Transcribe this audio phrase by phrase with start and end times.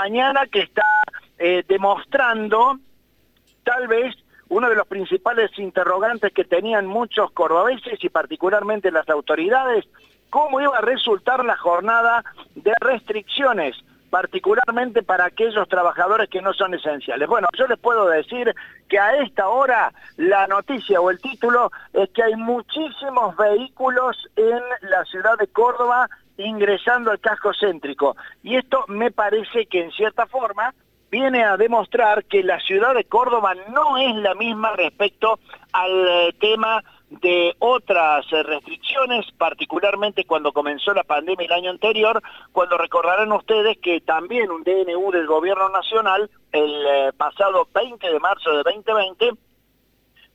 [0.00, 0.82] mañana que está
[1.38, 2.78] eh, demostrando
[3.64, 4.16] tal vez
[4.48, 9.84] uno de los principales interrogantes que tenían muchos cordobeses y particularmente las autoridades,
[10.30, 12.24] cómo iba a resultar la jornada
[12.54, 13.76] de restricciones
[14.08, 17.28] particularmente para aquellos trabajadores que no son esenciales.
[17.28, 18.52] Bueno, yo les puedo decir
[18.88, 24.60] que a esta hora la noticia o el título es que hay muchísimos vehículos en
[24.90, 26.08] la ciudad de Córdoba
[26.46, 28.16] ingresando al casco céntrico.
[28.42, 30.74] Y esto me parece que en cierta forma
[31.10, 35.38] viene a demostrar que la ciudad de Córdoba no es la misma respecto
[35.72, 42.22] al eh, tema de otras eh, restricciones, particularmente cuando comenzó la pandemia el año anterior,
[42.52, 48.20] cuando recordarán ustedes que también un DNU del gobierno nacional, el eh, pasado 20 de
[48.20, 49.32] marzo de 2020,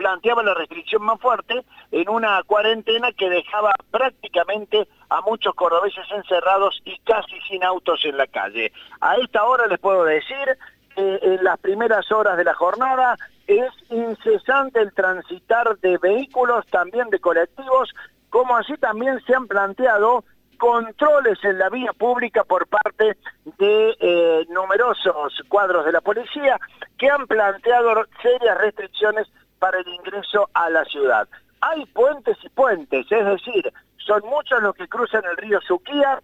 [0.00, 6.80] planteaba la restricción más fuerte en una cuarentena que dejaba prácticamente a muchos cordobeses encerrados
[6.86, 8.72] y casi sin autos en la calle.
[9.02, 10.56] A esta hora les puedo decir
[10.94, 13.14] que en las primeras horas de la jornada
[13.46, 17.90] es incesante el transitar de vehículos, también de colectivos,
[18.30, 20.24] como así también se han planteado
[20.56, 23.18] controles en la vía pública por parte
[23.58, 26.58] de eh, numerosos cuadros de la policía
[26.96, 29.26] que han planteado serias restricciones
[29.60, 31.28] para el ingreso a la ciudad.
[31.60, 36.20] Hay puentes y puentes, es decir, son muchos los que cruzan el río Suquía,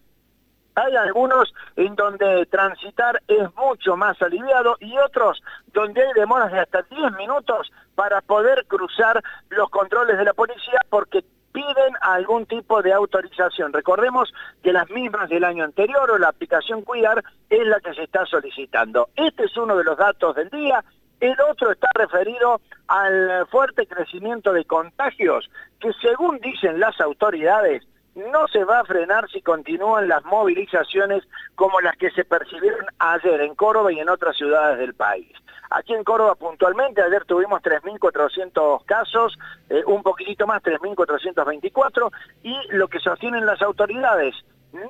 [0.76, 5.42] hay algunos en donde transitar es mucho más aliviado y otros
[5.72, 10.78] donde hay demoras de hasta 10 minutos para poder cruzar los controles de la policía
[10.90, 13.72] porque piden algún tipo de autorización.
[13.72, 14.30] Recordemos
[14.62, 18.26] que las mismas del año anterior o la aplicación Cuidar es la que se está
[18.26, 19.08] solicitando.
[19.16, 20.84] Este es uno de los datos del día.
[21.20, 25.50] El otro está referido al fuerte crecimiento de contagios
[25.80, 27.82] que según dicen las autoridades
[28.14, 31.22] no se va a frenar si continúan las movilizaciones
[31.54, 35.30] como las que se percibieron ayer en Córdoba y en otras ciudades del país.
[35.70, 39.36] Aquí en Córdoba puntualmente, ayer tuvimos 3.400 casos,
[39.68, 42.10] eh, un poquitito más, 3.424,
[42.42, 44.34] y lo que sostienen las autoridades,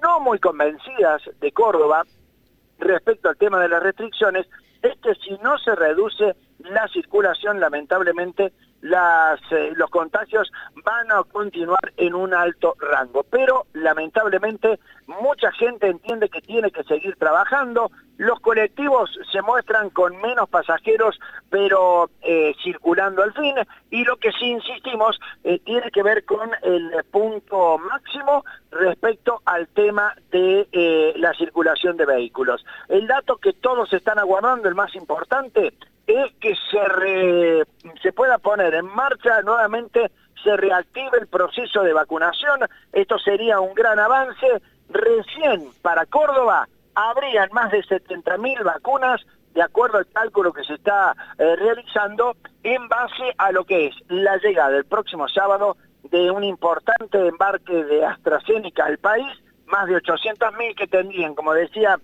[0.02, 2.04] no muy convencidas de Córdoba
[2.78, 4.46] respecto al tema de las restricciones,
[4.82, 10.50] es que si no se reduce la circulación, lamentablemente, las, eh, los contagios
[10.84, 13.24] van a continuar en un alto rango.
[13.24, 20.16] Pero lamentablemente mucha gente entiende que tiene que seguir trabajando, los colectivos se muestran con
[20.20, 21.18] menos pasajeros,
[21.50, 23.54] pero eh, circulando al fin,
[23.90, 29.25] y lo que sí insistimos eh, tiene que ver con el punto máximo respecto
[29.56, 32.64] al tema de la circulación de vehículos.
[32.88, 35.72] El dato que todos están aguardando, el más importante,
[36.06, 37.64] es que se,
[38.02, 40.10] se pueda poner en marcha nuevamente,
[40.44, 42.60] se reactive el proceso de vacunación.
[42.92, 44.46] Esto sería un gran avance.
[44.88, 49.20] Recién para Córdoba habrían más de 70.000 vacunas
[49.54, 53.94] de acuerdo al cálculo que se está eh, realizando en base a lo que es
[54.08, 55.78] la llegada el próximo sábado
[56.10, 59.26] de un importante embarque de AstraZeneca al país,
[59.66, 61.98] más de 800.000 que tendrían, como decía,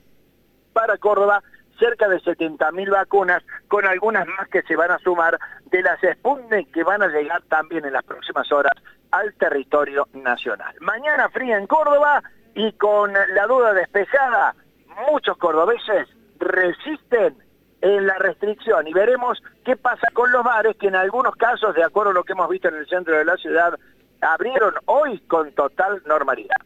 [0.72, 1.42] para Córdoba
[1.78, 6.70] cerca de 70.000 vacunas, con algunas más que se van a sumar de las Sputnik
[6.72, 8.72] que van a llegar también en las próximas horas
[9.10, 10.74] al territorio nacional.
[10.80, 12.22] Mañana fría en Córdoba
[12.54, 14.54] y con la duda despejada,
[15.10, 16.08] muchos cordobeses
[16.38, 17.36] resisten
[17.80, 21.84] en la restricción y veremos qué pasa con los bares que en algunos casos, de
[21.84, 23.78] acuerdo a lo que hemos visto en el centro de la ciudad,
[24.20, 26.56] abrieron hoy con total normalidad.